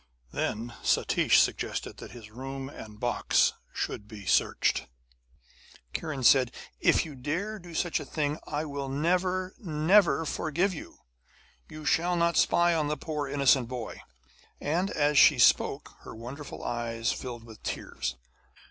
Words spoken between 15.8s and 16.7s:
her wonderful